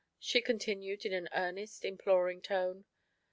she 0.17 0.41
continued, 0.41 1.05
in 1.05 1.13
an 1.13 1.29
earnest, 1.35 1.85
imploring 1.85 2.41
tone. 2.41 2.85